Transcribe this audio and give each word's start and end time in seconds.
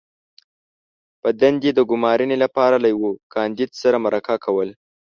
-په 0.03 1.29
دندې 1.41 1.69
د 1.75 1.79
ګمارنې 1.91 2.37
لپاره 2.43 2.75
له 2.83 2.87
یوه 2.93 3.11
کاندید 3.33 3.71
سره 3.81 3.97
مرکه 4.05 4.35
کول 4.45 4.69